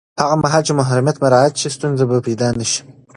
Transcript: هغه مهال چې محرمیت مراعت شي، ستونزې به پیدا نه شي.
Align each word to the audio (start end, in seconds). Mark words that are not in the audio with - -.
هغه 0.21 0.35
مهال 0.43 0.61
چې 0.67 0.77
محرمیت 0.79 1.17
مراعت 1.23 1.53
شي، 1.61 1.69
ستونزې 1.77 2.05
به 2.09 2.17
پیدا 2.27 2.47
نه 2.59 2.65
شي. 2.71 2.81